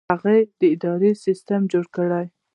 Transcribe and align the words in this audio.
هغه 0.11 0.33
اداري 0.73 1.11
سیستم 1.25 1.61
جوړ 1.71 1.85
کړ. 1.95 2.09